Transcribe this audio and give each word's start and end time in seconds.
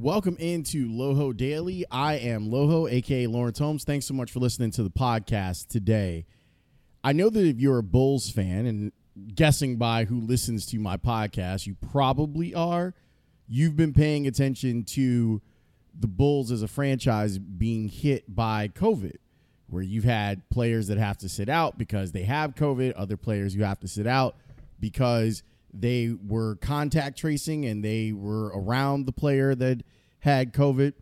Welcome 0.00 0.36
into 0.38 0.88
Loho 0.88 1.36
Daily. 1.36 1.84
I 1.90 2.18
am 2.18 2.50
Loho, 2.50 2.88
aka 2.88 3.26
Lawrence 3.26 3.58
Holmes. 3.58 3.82
Thanks 3.82 4.06
so 4.06 4.14
much 4.14 4.30
for 4.30 4.38
listening 4.38 4.70
to 4.72 4.84
the 4.84 4.90
podcast 4.90 5.66
today. 5.66 6.24
I 7.02 7.12
know 7.12 7.28
that 7.28 7.44
if 7.44 7.58
you're 7.58 7.78
a 7.78 7.82
Bulls 7.82 8.30
fan, 8.30 8.66
and 8.66 8.92
guessing 9.34 9.74
by 9.74 10.04
who 10.04 10.20
listens 10.20 10.66
to 10.66 10.78
my 10.78 10.98
podcast, 10.98 11.66
you 11.66 11.74
probably 11.90 12.54
are. 12.54 12.94
You've 13.48 13.74
been 13.74 13.92
paying 13.92 14.28
attention 14.28 14.84
to 14.84 15.42
the 15.98 16.06
Bulls 16.06 16.52
as 16.52 16.62
a 16.62 16.68
franchise 16.68 17.36
being 17.40 17.88
hit 17.88 18.32
by 18.32 18.68
COVID, 18.68 19.16
where 19.66 19.82
you've 19.82 20.04
had 20.04 20.48
players 20.48 20.86
that 20.86 20.98
have 20.98 21.18
to 21.18 21.28
sit 21.28 21.48
out 21.48 21.76
because 21.76 22.12
they 22.12 22.22
have 22.22 22.54
COVID, 22.54 22.92
other 22.94 23.16
players 23.16 23.52
who 23.52 23.64
have 23.64 23.80
to 23.80 23.88
sit 23.88 24.06
out 24.06 24.36
because 24.78 25.42
they 25.72 26.14
were 26.26 26.56
contact 26.56 27.18
tracing 27.18 27.64
and 27.64 27.84
they 27.84 28.12
were 28.12 28.46
around 28.48 29.06
the 29.06 29.12
player 29.12 29.54
that 29.54 29.82
had 30.20 30.52
COVID. 30.52 30.94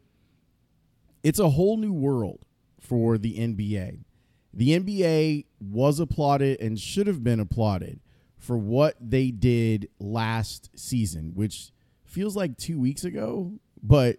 It's 1.23 1.39
a 1.39 1.51
whole 1.51 1.77
new 1.77 1.93
world 1.93 2.45
for 2.81 3.19
the 3.19 3.37
NBA. 3.37 4.05
The 4.53 4.79
NBA 4.79 5.47
was 5.61 6.01
applauded 6.01 6.61
and 6.61 6.79
should 6.79 7.07
have 7.07 7.23
been 7.23 7.41
applauded 7.41 8.01
for 8.39 8.57
what 8.57 8.97
they 9.01 9.31
did 9.31 9.89
last 9.99 10.71
season, 10.79 11.33
which 11.35 11.73
feels 12.05 12.37
like 12.37 12.57
two 12.57 12.81
weeks 12.81 13.05
ago. 13.05 13.53
But 13.83 14.19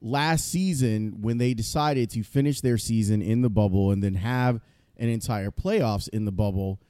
last 0.00 0.50
season, 0.50 1.20
when 1.20 1.38
they 1.38 1.54
decided 1.54 2.10
to 2.10 2.22
finish 2.22 2.60
their 2.60 2.78
season 2.78 3.22
in 3.22 3.42
the 3.42 3.50
bubble 3.50 3.90
and 3.90 4.02
then 4.02 4.14
have 4.14 4.60
an 4.96 5.08
entire 5.08 5.50
playoffs 5.50 6.08
in 6.08 6.24
the 6.24 6.32
bubble, 6.32 6.80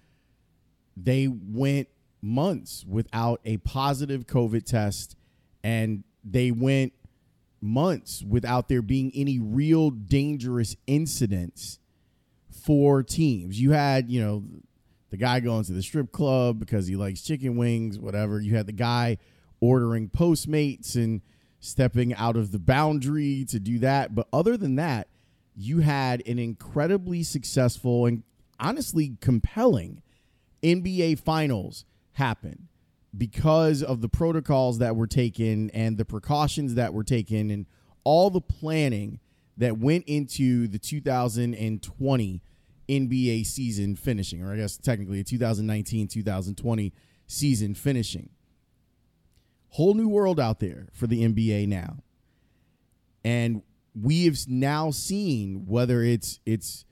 they 0.97 1.28
went 1.28 1.88
months 2.23 2.84
without 2.88 3.41
a 3.45 3.56
positive 3.59 4.27
COVID 4.27 4.65
test, 4.65 5.16
and 5.62 6.05
they 6.24 6.51
went 6.51 6.92
months 7.61 8.23
without 8.23 8.69
there 8.69 8.83
being 8.83 9.12
any 9.15 9.38
real 9.38 9.91
dangerous 9.91 10.77
incidents 10.87 11.78
for 12.50 13.03
teams. 13.03 13.61
You 13.61 13.72
had, 13.72 14.11
you 14.11 14.20
know, 14.20 14.44
the 15.11 15.17
guy 15.17 15.41
going 15.41 15.64
to 15.64 15.72
the 15.72 15.83
strip 15.83 16.12
club 16.12 16.59
because 16.59 16.86
he 16.86 16.97
likes 16.97 17.22
chicken 17.22 17.56
wings, 17.56 17.98
whatever. 17.98 18.41
You 18.41 18.56
had 18.56 18.66
the 18.66 18.72
guy 18.72 19.19
ordering 19.61 20.09
Postmates 20.09 20.94
and 20.94 21.20
stepping 21.59 22.14
out 22.14 22.37
of 22.37 22.53
the 22.53 22.59
boundary 22.59 23.44
to 23.50 23.61
do 23.61 23.78
that. 23.81 24.14
But 24.14 24.28
other 24.33 24.56
than 24.56 24.77
that, 24.77 25.09
you 25.55 25.81
had 25.81 26.22
an 26.27 26.39
incredibly 26.39 27.22
successful 27.22 28.06
and 28.06 28.22
honestly 28.59 29.16
compelling 29.20 30.03
NBA 30.62 31.19
Finals 31.19 31.84
happen 32.20 32.68
because 33.16 33.82
of 33.82 34.02
the 34.02 34.08
protocols 34.08 34.78
that 34.78 34.94
were 34.94 35.06
taken 35.06 35.70
and 35.70 35.96
the 35.96 36.04
precautions 36.04 36.74
that 36.74 36.92
were 36.92 37.02
taken 37.02 37.50
and 37.50 37.66
all 38.04 38.28
the 38.30 38.40
planning 38.40 39.18
that 39.56 39.78
went 39.78 40.04
into 40.06 40.68
the 40.68 40.78
2020 40.78 42.42
NBA 42.88 43.46
season 43.46 43.96
finishing, 43.96 44.42
or 44.42 44.52
I 44.52 44.56
guess 44.56 44.76
technically 44.76 45.20
a 45.20 45.24
2019 45.24 46.08
2020 46.08 46.92
season 47.26 47.74
finishing. 47.74 48.28
Whole 49.70 49.94
new 49.94 50.08
world 50.08 50.38
out 50.38 50.60
there 50.60 50.88
for 50.92 51.06
the 51.06 51.24
NBA 51.24 51.68
now. 51.68 52.02
And 53.24 53.62
we 53.94 54.26
have 54.26 54.36
now 54.46 54.91
seen 54.91 55.64
whether 55.66 56.02
it's 56.02 56.41
it's 56.44 56.84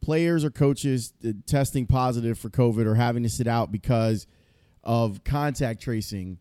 players 0.00 0.44
or 0.44 0.50
coaches 0.50 1.12
testing 1.46 1.86
positive 1.86 2.38
for 2.38 2.48
COVID 2.48 2.86
or 2.86 2.94
having 2.94 3.22
to 3.22 3.28
sit 3.28 3.46
out 3.46 3.70
because 3.70 4.26
of 4.84 5.24
contact 5.24 5.82
tracing, 5.82 6.38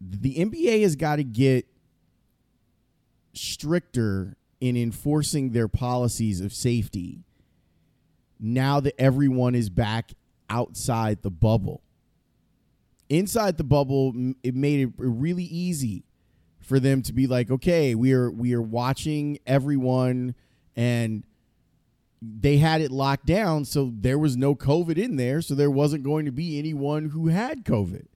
the 0.00 0.36
NBA 0.36 0.82
has 0.82 0.96
got 0.96 1.16
to 1.16 1.24
get 1.24 1.66
stricter 3.32 4.36
in 4.60 4.76
enforcing 4.76 5.50
their 5.52 5.68
policies 5.68 6.40
of 6.40 6.52
safety 6.52 7.20
now 8.38 8.80
that 8.80 8.98
everyone 9.00 9.54
is 9.54 9.70
back 9.70 10.12
outside 10.48 11.22
the 11.22 11.30
bubble. 11.30 11.82
Inside 13.08 13.56
the 13.56 13.64
bubble, 13.64 14.14
it 14.42 14.54
made 14.54 14.80
it 14.80 14.92
really 14.96 15.44
easy 15.44 16.04
for 16.60 16.78
them 16.78 17.02
to 17.02 17.12
be 17.12 17.26
like, 17.26 17.50
okay, 17.50 17.94
we 17.94 18.12
are 18.12 18.30
we 18.30 18.54
are 18.54 18.62
watching 18.62 19.38
everyone 19.46 20.34
and 20.76 21.24
they 22.22 22.58
had 22.58 22.80
it 22.80 22.90
locked 22.90 23.26
down, 23.26 23.64
so 23.64 23.92
there 23.94 24.18
was 24.18 24.36
no 24.36 24.54
COVID 24.54 24.98
in 24.98 25.16
there, 25.16 25.40
so 25.40 25.54
there 25.54 25.70
wasn't 25.70 26.04
going 26.04 26.26
to 26.26 26.32
be 26.32 26.58
anyone 26.58 27.10
who 27.10 27.28
had 27.28 27.64
COVID. 27.64 28.06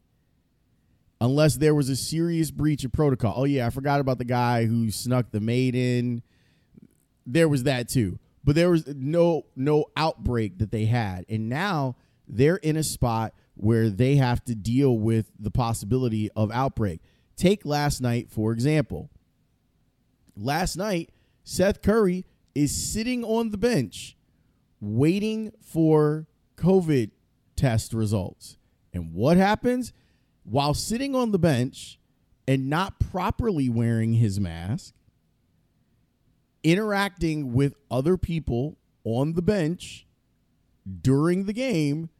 Unless 1.20 1.56
there 1.56 1.74
was 1.74 1.88
a 1.88 1.96
serious 1.96 2.50
breach 2.50 2.84
of 2.84 2.92
protocol. 2.92 3.32
Oh, 3.36 3.44
yeah, 3.44 3.66
I 3.66 3.70
forgot 3.70 4.00
about 4.00 4.18
the 4.18 4.24
guy 4.24 4.66
who 4.66 4.90
snuck 4.90 5.30
the 5.30 5.40
maid 5.40 5.74
in. 5.74 6.22
There 7.26 7.48
was 7.48 7.62
that 7.62 7.88
too. 7.88 8.18
But 8.44 8.56
there 8.56 8.68
was 8.68 8.86
no 8.86 9.46
no 9.56 9.86
outbreak 9.96 10.58
that 10.58 10.70
they 10.70 10.84
had. 10.84 11.24
And 11.30 11.48
now 11.48 11.96
they're 12.28 12.56
in 12.56 12.76
a 12.76 12.82
spot 12.82 13.32
where 13.54 13.88
they 13.88 14.16
have 14.16 14.44
to 14.44 14.54
deal 14.54 14.98
with 14.98 15.30
the 15.38 15.50
possibility 15.50 16.30
of 16.36 16.50
outbreak. 16.52 17.00
Take 17.36 17.64
last 17.64 18.02
night, 18.02 18.30
for 18.30 18.52
example. 18.52 19.08
Last 20.36 20.76
night, 20.76 21.10
Seth 21.42 21.80
Curry 21.80 22.26
is 22.54 22.74
sitting 22.74 23.24
on 23.24 23.50
the 23.50 23.58
bench 23.58 24.16
waiting 24.80 25.52
for 25.60 26.26
COVID 26.56 27.10
test 27.56 27.92
results. 27.92 28.58
And 28.92 29.12
what 29.12 29.36
happens? 29.36 29.92
While 30.44 30.74
sitting 30.74 31.14
on 31.14 31.32
the 31.32 31.38
bench 31.38 31.98
and 32.46 32.68
not 32.68 33.00
properly 33.00 33.68
wearing 33.68 34.14
his 34.14 34.38
mask, 34.38 34.94
interacting 36.62 37.52
with 37.52 37.74
other 37.90 38.16
people 38.16 38.76
on 39.04 39.34
the 39.34 39.42
bench 39.42 40.06
during 41.02 41.46
the 41.46 41.52
game, 41.52 42.10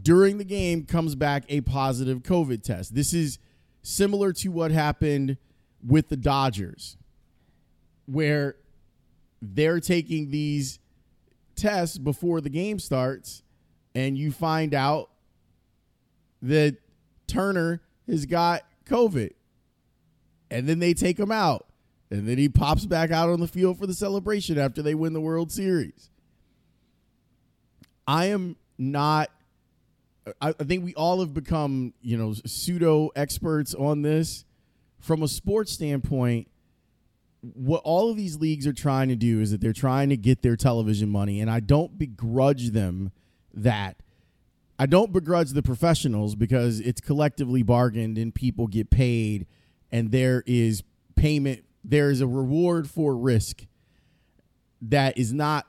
during 0.00 0.38
the 0.38 0.44
game 0.44 0.84
comes 0.84 1.14
back 1.14 1.44
a 1.48 1.60
positive 1.60 2.22
COVID 2.22 2.62
test. 2.62 2.94
This 2.94 3.12
is 3.12 3.38
similar 3.82 4.32
to 4.34 4.48
what 4.48 4.70
happened 4.72 5.36
with 5.84 6.08
the 6.08 6.16
Dodgers 6.16 6.96
where 8.12 8.56
they're 9.40 9.80
taking 9.80 10.30
these 10.30 10.78
tests 11.56 11.98
before 11.98 12.40
the 12.40 12.48
game 12.48 12.78
starts 12.78 13.42
and 13.94 14.16
you 14.16 14.32
find 14.32 14.74
out 14.74 15.10
that 16.40 16.76
Turner 17.26 17.80
has 18.06 18.26
got 18.26 18.62
COVID. 18.86 19.32
And 20.50 20.68
then 20.68 20.78
they 20.78 20.94
take 20.94 21.18
him 21.18 21.32
out. 21.32 21.66
And 22.10 22.28
then 22.28 22.36
he 22.36 22.48
pops 22.48 22.84
back 22.84 23.10
out 23.10 23.30
on 23.30 23.40
the 23.40 23.48
field 23.48 23.78
for 23.78 23.86
the 23.86 23.94
celebration 23.94 24.58
after 24.58 24.82
they 24.82 24.94
win 24.94 25.14
the 25.14 25.20
World 25.20 25.50
Series. 25.50 26.10
I 28.06 28.26
am 28.26 28.56
not 28.76 29.30
I, 30.40 30.52
think 30.52 30.84
we 30.84 30.94
all 30.94 31.20
have 31.20 31.34
become, 31.34 31.94
you 32.00 32.16
know, 32.16 32.32
pseudo 32.46 33.10
experts 33.16 33.74
on 33.74 34.02
this. 34.02 34.44
From 35.00 35.24
a 35.24 35.28
sports 35.28 35.72
standpoint, 35.72 36.46
what 37.42 37.82
all 37.84 38.10
of 38.10 38.16
these 38.16 38.38
leagues 38.38 38.66
are 38.66 38.72
trying 38.72 39.08
to 39.08 39.16
do 39.16 39.40
is 39.40 39.50
that 39.50 39.60
they're 39.60 39.72
trying 39.72 40.08
to 40.10 40.16
get 40.16 40.42
their 40.42 40.56
television 40.56 41.08
money, 41.08 41.40
and 41.40 41.50
I 41.50 41.60
don't 41.60 41.98
begrudge 41.98 42.70
them 42.70 43.10
that. 43.52 43.96
I 44.78 44.86
don't 44.86 45.12
begrudge 45.12 45.50
the 45.50 45.62
professionals 45.62 46.34
because 46.34 46.80
it's 46.80 47.00
collectively 47.00 47.62
bargained 47.62 48.16
and 48.16 48.34
people 48.34 48.68
get 48.68 48.90
paid, 48.90 49.46
and 49.90 50.12
there 50.12 50.44
is 50.46 50.84
payment, 51.16 51.64
there 51.84 52.10
is 52.10 52.20
a 52.20 52.26
reward 52.26 52.88
for 52.88 53.16
risk 53.16 53.66
that 54.80 55.18
is 55.18 55.32
not 55.32 55.66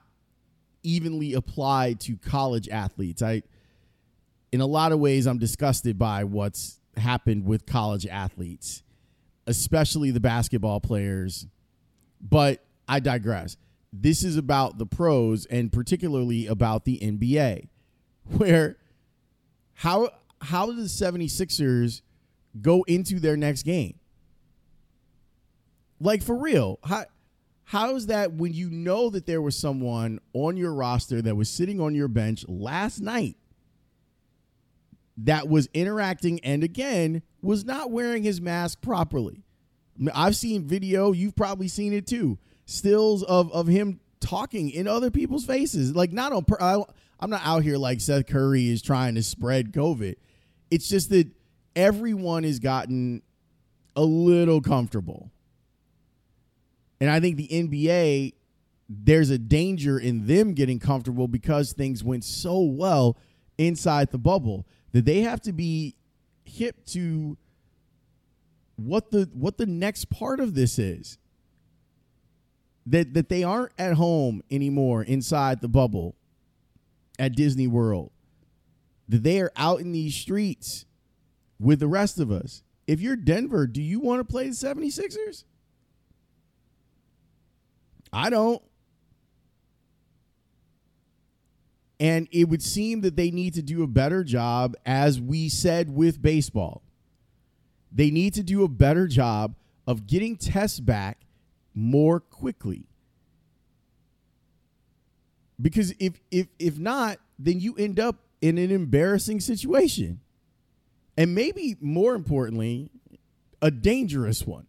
evenly 0.84 1.34
applied 1.34 2.00
to 2.02 2.18
college 2.18 2.70
athletes. 2.70 3.22
I, 3.22 3.42
in 4.52 4.62
a 4.62 4.66
lot 4.68 4.92
of 4.92 5.00
ways, 5.00 5.26
I'm 5.26 5.40
disgusted 5.40 5.98
by 5.98 6.24
what's 6.24 6.80
happened 6.98 7.46
with 7.46 7.66
college 7.66 8.06
athletes, 8.06 8.84
especially 9.48 10.12
the 10.12 10.20
basketball 10.20 10.80
players 10.80 11.48
but 12.24 12.64
I 12.88 13.00
digress. 13.00 13.58
This 13.92 14.24
is 14.24 14.38
about 14.38 14.78
the 14.78 14.86
pros 14.86 15.46
and 15.46 15.72
particularly 15.72 16.48
about 16.48 16.86
the 16.86 17.00
NBA, 17.00 17.68
where 18.38 18.78
how 19.76 20.10
how 20.42 20.66
do 20.66 20.74
the 20.74 20.84
76ers 20.84 22.02
go 22.62 22.84
into 22.84 23.20
their 23.20 23.38
next 23.38 23.64
game? 23.64 24.00
Like 26.00 26.24
for 26.24 26.36
real. 26.36 26.80
How 26.84 27.06
how 27.66 27.96
is 27.96 28.08
that 28.08 28.34
when 28.34 28.54
you 28.54 28.70
know 28.70 29.10
that 29.10 29.26
there 29.26 29.42
was 29.42 29.58
someone 29.58 30.20
on 30.34 30.58
your 30.58 30.74
roster 30.74 31.22
that 31.22 31.36
was 31.36 31.50
sitting 31.50 31.80
on 31.80 31.96
your 31.96 32.08
bench 32.08 32.46
last 32.48 33.00
night 33.00 33.38
that 35.18 35.48
was 35.48 35.70
interacting 35.74 36.40
and 36.42 36.64
again 36.64 37.22
was 37.42 37.64
not 37.64 37.92
wearing 37.92 38.24
his 38.24 38.42
mask 38.42 38.82
properly? 38.82 39.44
I've 40.14 40.36
seen 40.36 40.68
video, 40.68 41.12
you've 41.12 41.36
probably 41.36 41.68
seen 41.68 41.94
it 41.94 42.08
too. 42.08 42.38
Stills 42.66 43.24
of 43.24 43.52
of 43.52 43.68
him 43.68 44.00
talking 44.20 44.70
in 44.70 44.88
other 44.88 45.12
people's 45.12 45.46
faces. 45.46 45.96
Like 45.96 46.12
not 46.12 46.32
on 46.32 46.46
I, 46.60 46.82
I'm 47.20 47.30
not 47.30 47.42
out 47.44 47.64
here 47.64 47.78
like 47.78 48.02
Seth 48.02 48.28
Curry 48.28 48.70
is 48.70 48.82
trying 48.82 49.16
to 49.16 49.24
spread 49.24 49.72
COVID. 49.72 50.16
It's 50.72 50.88
just 50.88 51.10
that 51.10 51.30
everyone 51.76 52.44
has 52.44 52.60
gotten 52.60 53.22
a 53.96 54.04
little 54.04 54.62
comfortable. 54.62 55.30
And 57.00 57.10
I 57.10 57.20
think 57.20 57.38
the 57.38 57.48
NBA, 57.48 58.34
there's 58.90 59.30
a 59.30 59.38
danger 59.38 60.00
in 60.00 60.26
them 60.26 60.54
getting 60.54 60.80
comfortable 60.80 61.28
because 61.28 61.74
things 61.74 62.04
went 62.04 62.24
so 62.24 62.62
well 62.62 63.18
inside 63.58 64.12
the 64.12 64.18
bubble 64.18 64.66
that 64.94 65.06
they 65.06 65.22
have 65.22 65.42
to 65.42 65.54
be 65.54 65.96
hip 66.46 66.86
to 66.86 67.38
what 68.76 69.12
the 69.12 69.30
what 69.34 69.58
the 69.58 69.66
next 69.66 70.10
part 70.10 70.40
of 70.40 70.56
this 70.56 70.80
is. 70.80 71.18
That 72.86 73.14
that 73.14 73.30
they 73.30 73.44
aren't 73.44 73.72
at 73.78 73.94
home 73.94 74.42
anymore 74.52 75.04
inside 75.04 75.62
the 75.62 75.70
bubble 75.70 76.16
at 77.18 77.36
Disney 77.36 77.68
World. 77.68 78.12
That 79.08 79.24
they 79.24 79.40
are 79.40 79.52
out 79.56 79.80
in 79.80 79.92
these 79.92 80.16
streets 80.16 80.86
with 81.60 81.80
the 81.80 81.88
rest 81.88 82.20
of 82.20 82.32
us. 82.32 82.64
If 82.88 83.00
you're 83.00 83.16
Denver 83.16 83.68
do 83.68 83.82
you 83.82 84.00
want 84.00 84.20
to 84.20 84.26
play 84.26 84.50
the 84.50 84.56
76ers 84.56 85.46
I 88.14 88.30
don't. 88.30 88.62
And 92.00 92.28
it 92.32 92.48
would 92.48 92.62
seem 92.62 93.02
that 93.02 93.16
they 93.16 93.32
need 93.32 93.56
to 93.56 93.62
do 93.62 93.82
a 93.82 93.88
better 93.88 94.24
job 94.24 94.76
as 94.86 95.20
we 95.20 95.50
said 95.50 95.90
with 95.90 96.22
baseball 96.22 96.84
they 97.94 98.10
need 98.10 98.34
to 98.34 98.44
do 98.44 98.64
a 98.64 98.68
better 98.68 99.08
job 99.08 99.56
of 99.86 100.08
getting 100.08 100.36
tests 100.36 100.80
back 100.80 101.26
more 101.74 102.20
quickly. 102.20 102.88
Because 105.62 105.94
if 106.00 106.20
if 106.32 106.48
if 106.58 106.80
not, 106.80 107.20
then 107.38 107.60
you 107.60 107.76
end 107.76 108.00
up 108.00 108.18
in 108.42 108.58
an 108.58 108.72
embarrassing 108.72 109.40
situation. 109.40 110.20
And 111.16 111.36
maybe 111.36 111.78
more 111.80 112.16
importantly, 112.16 112.90
a 113.62 113.70
dangerous 113.70 114.46
one. 114.46 114.66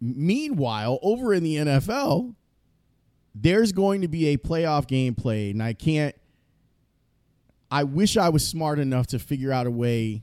Meanwhile, 0.00 0.98
over 1.02 1.32
in 1.32 1.42
the 1.42 1.56
NFL, 1.56 2.34
there's 3.34 3.72
going 3.72 4.00
to 4.02 4.08
be 4.08 4.28
a 4.28 4.36
playoff 4.36 4.86
game 4.86 5.14
played, 5.14 5.54
and 5.54 5.62
I 5.62 5.72
can't 5.72 6.14
I 7.70 7.84
wish 7.84 8.16
I 8.16 8.28
was 8.30 8.46
smart 8.46 8.78
enough 8.78 9.08
to 9.08 9.18
figure 9.18 9.52
out 9.52 9.66
a 9.66 9.70
way 9.70 10.22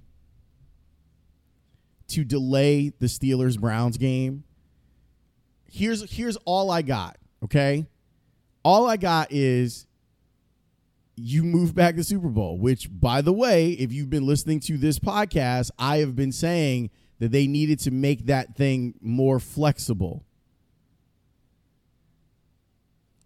to 2.07 2.24
delay 2.24 2.89
the 3.00 3.07
Steelers 3.07 3.59
Browns 3.59 3.97
game. 3.97 4.44
Here's 5.71 6.09
here's 6.12 6.38
all 6.45 6.71
I 6.71 6.81
got, 6.81 7.18
okay? 7.44 7.86
All 8.63 8.88
I 8.88 8.97
got 8.97 9.31
is 9.31 9.88
you 11.15 11.44
move 11.44 11.74
back 11.75 11.95
the 11.95 12.03
Super 12.03 12.30
Bowl, 12.30 12.57
which 12.57 12.89
by 12.92 13.21
the 13.21 13.33
way, 13.33 13.71
if 13.71 13.91
you've 13.91 14.09
been 14.09 14.25
listening 14.25 14.59
to 14.62 14.77
this 14.77 15.00
podcast, 15.00 15.71
I 15.77 15.98
have 15.98 16.15
been 16.15 16.31
saying 16.31 16.89
that 17.19 17.31
they 17.31 17.48
needed 17.48 17.80
to 17.80 17.91
make 17.91 18.25
that 18.25 18.56
thing 18.56 18.95
more 19.01 19.39
flexible. 19.39 20.25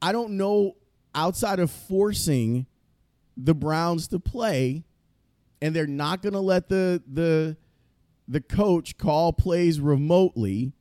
I 0.01 0.11
don't 0.11 0.37
know 0.37 0.75
outside 1.15 1.59
of 1.59 1.71
forcing 1.71 2.67
the 3.41 3.55
Browns 3.55 4.07
to 4.09 4.19
play, 4.19 4.83
and 5.61 5.75
they're 5.75 5.87
not 5.87 6.21
going 6.21 6.33
to 6.33 6.39
let 6.39 6.69
the 6.69 7.01
the 7.11 7.57
the 8.27 8.41
coach 8.41 8.97
call 8.97 9.33
plays 9.33 9.79
remotely. 9.79 10.73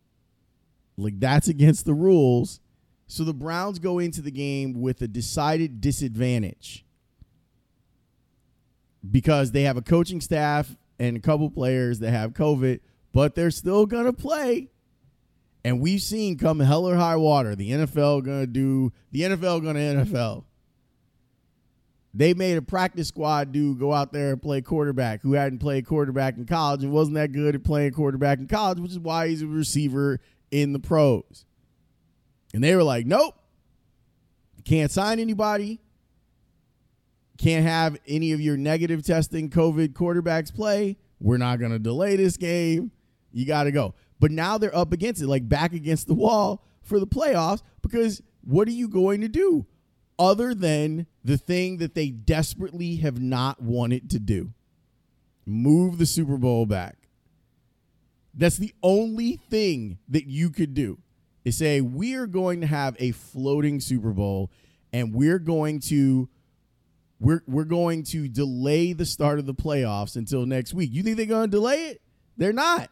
Like 0.97 1.21
that's 1.21 1.49
against 1.49 1.85
the 1.85 1.95
rules. 1.95 2.61
So 3.07 3.25
the 3.25 3.33
Browns 3.33 3.79
go 3.79 3.99
into 3.99 4.21
the 4.21 4.31
game 4.31 4.81
with 4.81 5.01
a 5.01 5.09
decided 5.09 5.81
disadvantage 5.81 6.85
because 9.09 9.53
they 9.53 9.63
have 9.63 9.77
a 9.77 9.83
coaching 9.83 10.21
staff 10.21 10.77
and 10.99 11.17
a 11.17 11.21
couple 11.21 11.49
players 11.51 12.01
that 12.01 12.11
have 12.11 12.33
COVID, 12.33 12.81
but 13.13 13.35
they're 13.35 13.51
still 13.51 13.87
going 13.87 14.05
to 14.05 14.13
play. 14.13 14.69
And 15.65 15.81
we've 15.81 16.03
seen 16.03 16.37
come 16.37 16.61
hell 16.61 16.87
or 16.87 16.97
high 16.97 17.17
water, 17.17 17.55
the 17.55 17.71
NFL 17.71 18.25
going 18.25 18.41
to 18.41 18.47
do 18.47 18.93
the 19.13 19.23
NFL 19.23 19.63
going 19.63 19.77
to 19.77 20.05
NFL. 20.05 20.45
They 22.15 22.35
made 22.35 22.57
a 22.57 22.63
practice 22.63 23.09
squad 23.09 23.53
dude 23.53 23.79
go 23.79 23.93
out 23.93 24.13
there 24.13 24.33
and 24.33 24.43
play 24.43 24.63
quarterback 24.63 25.23
who 25.23 25.35
hadn't 25.35 25.59
played 25.59 25.87
quarterback 25.87 26.37
in 26.37 26.47
college 26.47 26.83
and 26.83 26.93
wasn't 26.93 27.17
that 27.17 27.33
good 27.33 27.55
at 27.55 27.65
playing 27.65 27.93
quarterback 27.93 28.39
in 28.39 28.49
college, 28.49 28.81
which 28.81 28.93
is 28.93 28.99
why 28.99 29.29
he's 29.29 29.43
a 29.43 29.47
receiver 29.47 30.19
in 30.51 30.73
the 30.73 30.79
pros. 30.79 31.45
And 32.55 32.65
they 32.65 32.75
were 32.75 32.83
like, 32.83 33.07
nope, 33.07 33.35
can't 34.65 34.91
sign 34.91 35.21
anybody, 35.21 35.81
can't 37.37 37.65
have 37.65 37.99
any 38.07 38.33
of 38.33 38.41
your 38.41 38.57
negative 38.57 39.05
testing 39.05 39.51
COVID 39.51 39.89
quarterbacks 39.93 40.53
play. 40.53 40.97
We're 41.21 41.37
not 41.37 41.59
going 41.59 41.73
to 41.73 41.79
delay 41.79 42.17
this 42.17 42.37
game. 42.37 42.91
You 43.33 43.47
got 43.47 43.65
to 43.65 43.73
go. 43.73 43.95
But 44.19 44.31
now 44.31 44.59
they're 44.59 44.75
up 44.75 44.93
against 44.93 45.23
it, 45.23 45.27
like 45.27 45.49
back 45.49 45.73
against 45.73 46.07
the 46.07 46.15
wall 46.15 46.65
for 46.83 46.99
the 46.99 47.07
playoffs 47.07 47.63
because 47.83 48.23
what 48.43 48.67
are 48.67 48.73
you 48.73 48.89
going 48.89 49.21
to 49.21 49.29
do? 49.29 49.67
Other 50.19 50.55
than 50.55 51.07
the 51.25 51.39
thing 51.39 51.79
that 51.79 51.95
they 51.95 52.11
desperately 52.11 52.97
have 52.97 53.21
not 53.21 53.63
wanted 53.63 54.11
to 54.11 54.19
do 54.19 54.53
move 55.49 55.99
the 55.99 56.07
Super 56.07 56.37
Bowl 56.37 56.67
back. 56.67 56.97
That's 58.35 58.59
the 58.59 58.75
only 58.83 59.41
thing 59.51 59.99
that 60.09 60.27
you 60.27 60.51
could 60.51 60.75
do 60.75 60.99
is 61.45 61.57
say, 61.57 61.81
we're 61.81 62.27
going 62.27 62.61
to 62.61 62.67
have 62.67 62.95
a 62.99 63.13
floating 63.13 63.81
Super 63.81 64.13
Bowl 64.13 64.51
and 64.93 65.15
we're 65.15 65.39
going 65.39 65.81
to. 65.81 66.29
We're, 67.21 67.43
we're 67.49 67.65
going 67.65 68.05
to 68.05 68.29
delay 68.29 68.93
the 68.93 69.05
start 69.05 69.41
of 69.41 69.47
the 69.47 69.55
playoffs 69.55 70.15
until 70.15 70.47
next 70.47 70.73
week. 70.73 70.91
You 70.93 71.03
think 71.03 71.17
they're 71.17 71.27
going 71.27 71.51
to 71.51 71.57
delay 71.57 71.87
it? 71.87 72.01
They're 72.37 72.53
not. 72.53 72.91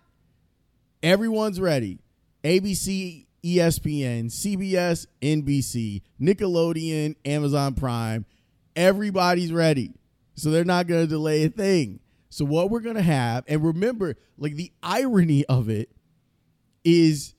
Everyone's 1.01 1.61
ready. 1.61 2.01
ABC 2.43 3.27
ESPN, 3.47 4.27
CBS, 4.27 5.07
NBC, 5.23 6.03
Nickelodeon, 6.21 7.15
Amazon 7.25 7.75
Prime. 7.75 8.27
Everybody's 8.75 9.53
ready. 9.53 9.93
So 10.35 10.51
they're 10.51 10.65
not 10.65 10.87
going 10.87 11.03
to 11.03 11.07
delay 11.07 11.45
a 11.45 11.49
thing. 11.49 12.01
So 12.29 12.45
what 12.45 12.71
we're 12.71 12.81
going 12.81 12.97
to 12.97 13.03
have, 13.03 13.45
and 13.47 13.65
remember, 13.65 14.17
like 14.37 14.57
the 14.57 14.73
irony 14.83 15.45
of 15.47 15.69
it 15.71 15.91
is 16.85 17.35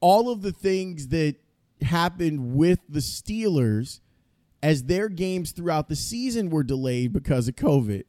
all 0.00 0.30
of 0.30 0.42
the 0.42 0.52
things 0.52 1.08
that 1.08 1.36
happened 1.82 2.56
with 2.56 2.80
the 2.88 3.00
Steelers 3.00 4.00
as 4.62 4.84
their 4.84 5.08
games 5.08 5.52
throughout 5.52 5.88
the 5.88 5.96
season 5.96 6.50
were 6.50 6.64
delayed 6.64 7.12
because 7.12 7.46
of 7.46 7.56
COVID, 7.56 8.04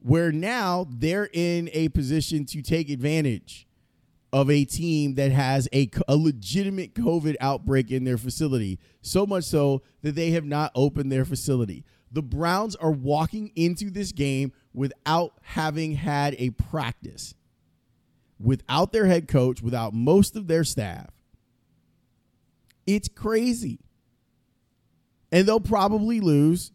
where 0.00 0.32
now 0.32 0.86
they're 0.88 1.28
in 1.32 1.68
a 1.72 1.88
position 1.90 2.44
to 2.46 2.62
take 2.62 2.88
advantage 2.88 3.66
of 4.32 4.50
a 4.50 4.64
team 4.64 5.14
that 5.16 5.32
has 5.32 5.68
a, 5.72 5.90
a 6.06 6.16
legitimate 6.16 6.94
COVID 6.94 7.36
outbreak 7.40 7.90
in 7.90 8.04
their 8.04 8.18
facility. 8.18 8.78
So 9.02 9.26
much 9.26 9.44
so 9.44 9.82
that 10.02 10.14
they 10.14 10.30
have 10.30 10.44
not 10.44 10.70
opened 10.74 11.10
their 11.10 11.24
facility. 11.24 11.84
The 12.12 12.22
Browns 12.22 12.76
are 12.76 12.90
walking 12.90 13.52
into 13.56 13.90
this 13.90 14.12
game 14.12 14.52
without 14.72 15.34
having 15.42 15.94
had 15.94 16.36
a 16.38 16.50
practice, 16.50 17.34
without 18.38 18.92
their 18.92 19.06
head 19.06 19.28
coach, 19.28 19.62
without 19.62 19.94
most 19.94 20.36
of 20.36 20.46
their 20.46 20.64
staff. 20.64 21.10
It's 22.86 23.08
crazy. 23.08 23.80
And 25.32 25.46
they'll 25.46 25.60
probably 25.60 26.20
lose. 26.20 26.72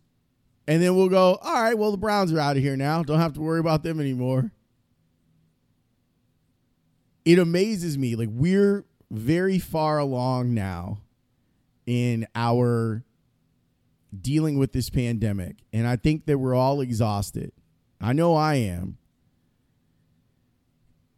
And 0.68 0.82
then 0.82 0.96
we'll 0.96 1.10
go, 1.10 1.38
all 1.42 1.62
right, 1.62 1.78
well, 1.78 1.92
the 1.92 1.98
Browns 1.98 2.34
are 2.34 2.40
out 2.40 2.58
of 2.58 2.64
here 2.64 2.78
now. 2.78 3.04
Don't 3.04 3.20
have 3.20 3.34
to 3.34 3.42
worry 3.42 3.60
about 3.60 3.84
them 3.84 4.00
anymore 4.00 4.52
it 7.26 7.40
amazes 7.40 7.98
me. 7.98 8.16
Like 8.16 8.30
we're 8.32 8.86
very 9.12 9.60
far 9.60 9.98
along 9.98 10.54
now 10.54 11.00
in 11.86 12.28
our 12.36 13.04
dealing 14.22 14.58
with 14.58 14.72
this 14.72 14.90
pandemic. 14.90 15.58
And 15.74 15.88
I 15.88 15.96
think 15.96 16.26
that 16.28 16.38
we're 16.38 16.56
all 16.56 16.82
exhausted. 16.82 17.52
I 18.00 18.14
know 18.14 18.36
I 18.36 18.56
am. 18.56 18.98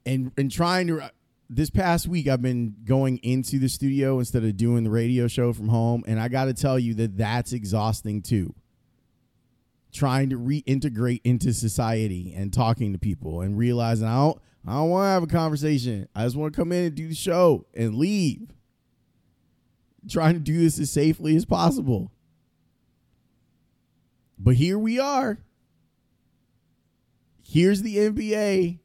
And 0.05 0.31
and 0.37 0.49
trying 0.49 0.87
to 0.87 1.01
uh, 1.01 1.09
this 1.49 1.69
past 1.69 2.07
week 2.07 2.27
I've 2.27 2.41
been 2.41 2.75
going 2.85 3.17
into 3.17 3.59
the 3.59 3.67
studio 3.67 4.19
instead 4.19 4.43
of 4.43 4.55
doing 4.55 4.85
the 4.85 4.89
radio 4.89 5.27
show 5.27 5.51
from 5.51 5.67
home 5.67 6.03
and 6.07 6.19
I 6.19 6.29
got 6.29 6.45
to 6.45 6.53
tell 6.53 6.79
you 6.79 6.93
that 6.95 7.17
that's 7.17 7.51
exhausting 7.51 8.21
too. 8.21 8.55
Trying 9.91 10.29
to 10.29 10.37
reintegrate 10.37 11.21
into 11.25 11.53
society 11.53 12.33
and 12.35 12.53
talking 12.53 12.93
to 12.93 12.99
people 12.99 13.41
and 13.41 13.57
realizing 13.57 14.07
I 14.07 14.15
don't 14.15 14.41
I 14.67 14.73
don't 14.73 14.89
want 14.89 15.05
to 15.05 15.09
have 15.09 15.23
a 15.23 15.27
conversation. 15.27 16.09
I 16.13 16.25
just 16.25 16.35
want 16.35 16.53
to 16.53 16.59
come 16.59 16.73
in 16.73 16.85
and 16.85 16.95
do 16.95 17.07
the 17.07 17.15
show 17.15 17.65
and 17.73 17.95
leave. 17.95 18.49
Trying 20.09 20.33
to 20.33 20.39
do 20.41 20.59
this 20.59 20.77
as 20.77 20.91
safely 20.91 21.35
as 21.37 21.45
possible. 21.45 22.11
But 24.37 24.55
here 24.55 24.77
we 24.77 24.99
are. 24.99 25.39
Here's 27.43 27.81
the 27.81 27.95
NBA 27.95 28.79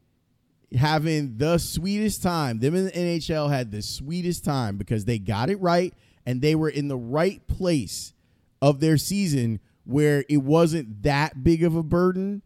having 0.76 1.36
the 1.36 1.58
sweetest 1.58 2.22
time. 2.22 2.60
Them 2.60 2.76
in 2.76 2.84
the 2.86 2.92
NHL 2.92 3.50
had 3.50 3.72
the 3.72 3.82
sweetest 3.82 4.44
time 4.44 4.76
because 4.76 5.04
they 5.04 5.18
got 5.18 5.50
it 5.50 5.60
right 5.60 5.92
and 6.24 6.40
they 6.40 6.54
were 6.54 6.68
in 6.68 6.88
the 6.88 6.96
right 6.96 7.44
place 7.48 8.14
of 8.60 8.78
their 8.78 8.96
season 8.96 9.58
where 9.84 10.24
it 10.28 10.38
wasn't 10.38 11.02
that 11.02 11.42
big 11.42 11.64
of 11.64 11.74
a 11.74 11.82
burden 11.82 12.42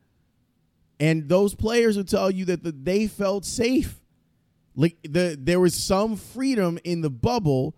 And 0.99 1.29
those 1.29 1.55
players 1.55 1.97
will 1.97 2.05
tell 2.05 2.31
you 2.31 2.45
that 2.47 2.63
the, 2.63 2.73
they 2.73 3.07
felt 3.07 3.45
safe. 3.45 4.01
Like 4.75 4.97
the 5.03 5.37
there 5.39 5.61
was 5.61 5.75
some 5.75 6.17
freedom 6.17 6.79
in 6.85 7.01
the 7.01 7.11
bubble, 7.11 7.75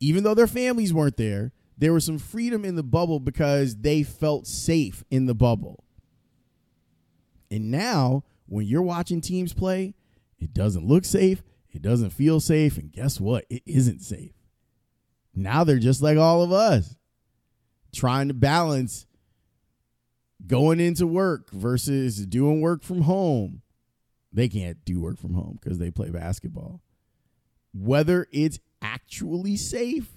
even 0.00 0.24
though 0.24 0.34
their 0.34 0.46
families 0.46 0.92
weren't 0.92 1.16
there. 1.16 1.52
There 1.76 1.92
was 1.92 2.04
some 2.04 2.18
freedom 2.18 2.64
in 2.64 2.76
the 2.76 2.82
bubble 2.84 3.18
because 3.18 3.76
they 3.76 4.02
felt 4.02 4.46
safe 4.46 5.04
in 5.10 5.26
the 5.26 5.34
bubble. 5.34 5.84
And 7.50 7.70
now, 7.70 8.24
when 8.46 8.66
you're 8.66 8.82
watching 8.82 9.20
teams 9.20 9.52
play, 9.52 9.94
it 10.38 10.52
doesn't 10.52 10.86
look 10.86 11.04
safe, 11.04 11.42
it 11.70 11.82
doesn't 11.82 12.10
feel 12.10 12.40
safe, 12.40 12.78
and 12.78 12.92
guess 12.92 13.20
what? 13.20 13.44
It 13.48 13.62
isn't 13.66 14.02
safe. 14.02 14.32
Now 15.34 15.64
they're 15.64 15.78
just 15.78 16.02
like 16.02 16.18
all 16.18 16.42
of 16.42 16.52
us, 16.52 16.96
trying 17.92 18.28
to 18.28 18.34
balance 18.34 19.06
going 20.46 20.80
into 20.80 21.06
work 21.06 21.50
versus 21.50 22.26
doing 22.26 22.60
work 22.60 22.82
from 22.82 23.02
home. 23.02 23.62
They 24.32 24.48
can't 24.48 24.84
do 24.84 25.00
work 25.00 25.18
from 25.18 25.34
home 25.34 25.58
because 25.60 25.78
they 25.78 25.90
play 25.90 26.10
basketball. 26.10 26.80
Whether 27.72 28.26
it's 28.32 28.58
actually 28.82 29.56
safe. 29.56 30.08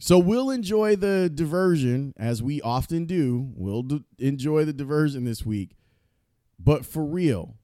So 0.00 0.18
we'll 0.18 0.50
enjoy 0.50 0.96
the 0.96 1.30
diversion 1.32 2.14
as 2.16 2.42
we 2.42 2.60
often 2.62 3.04
do. 3.04 3.50
We'll 3.54 3.82
d- 3.82 4.04
enjoy 4.18 4.64
the 4.64 4.72
diversion 4.72 5.24
this 5.24 5.44
week. 5.44 5.76
But 6.58 6.86
for 6.86 7.04
real, 7.04 7.56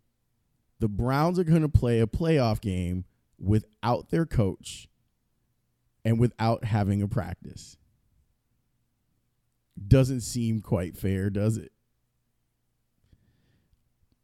the 0.80 0.88
Browns 0.88 1.38
are 1.38 1.44
going 1.44 1.62
to 1.62 1.68
play 1.68 2.00
a 2.00 2.06
playoff 2.06 2.60
game 2.60 3.04
without 3.38 4.10
their 4.10 4.26
coach 4.26 4.88
and 6.04 6.18
without 6.18 6.64
having 6.64 7.02
a 7.02 7.08
practice. 7.08 7.76
Doesn't 9.88 10.20
seem 10.20 10.60
quite 10.60 10.96
fair, 10.96 11.30
does 11.30 11.56
it? 11.56 11.72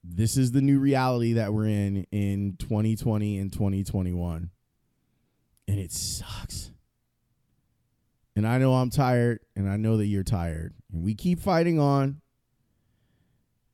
This 0.02 0.36
is 0.36 0.52
the 0.52 0.62
new 0.62 0.78
reality 0.78 1.34
that 1.34 1.52
we're 1.52 1.66
in 1.66 2.06
in 2.10 2.56
2020 2.58 3.38
and 3.38 3.52
2021. 3.52 4.50
And 5.68 5.78
it 5.78 5.92
sucks. 5.92 6.70
And 8.34 8.46
I 8.46 8.58
know 8.58 8.74
I'm 8.74 8.90
tired, 8.90 9.40
and 9.54 9.68
I 9.68 9.76
know 9.76 9.96
that 9.98 10.06
you're 10.06 10.24
tired. 10.24 10.74
And 10.92 11.02
we 11.02 11.14
keep 11.14 11.40
fighting 11.40 11.78
on 11.78 12.20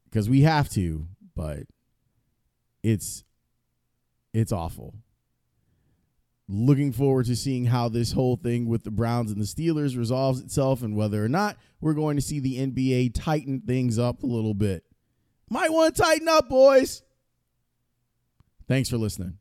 because 0.04 0.28
we 0.28 0.42
have 0.42 0.68
to, 0.70 1.06
but 1.34 1.64
it's 2.82 3.24
it's 4.32 4.52
awful. 4.52 4.94
Looking 6.48 6.92
forward 6.92 7.26
to 7.26 7.34
seeing 7.34 7.64
how 7.64 7.88
this 7.88 8.12
whole 8.12 8.36
thing 8.36 8.68
with 8.68 8.84
the 8.84 8.90
Browns 8.92 9.32
and 9.32 9.40
the 9.40 9.46
Steelers 9.46 9.98
resolves 9.98 10.40
itself 10.40 10.82
and 10.82 10.94
whether 10.94 11.24
or 11.24 11.28
not 11.28 11.56
we're 11.80 11.94
going 11.94 12.16
to 12.16 12.22
see 12.22 12.38
the 12.38 12.58
NBA 12.58 13.12
tighten 13.14 13.62
things 13.66 13.98
up 13.98 14.22
a 14.22 14.26
little 14.26 14.54
bit. 14.54 14.84
Might 15.50 15.72
want 15.72 15.96
to 15.96 16.02
tighten 16.02 16.28
up, 16.28 16.48
boys. 16.48 17.02
Thanks 18.68 18.88
for 18.88 18.96
listening. 18.96 19.38